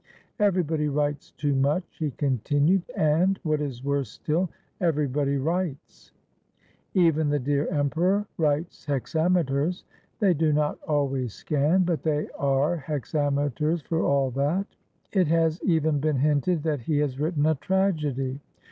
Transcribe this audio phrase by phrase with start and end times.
[0.39, 6.11] Everybody writes too much," he con tinued, "and, what is worse still, everybody writes.
[6.95, 9.83] 413 ROME Even the dear emperor writes hexameters;
[10.17, 14.65] they do not always scan, but they are hexameters for all that.
[15.13, 18.39] It has even been hinted that he has written a tragedy.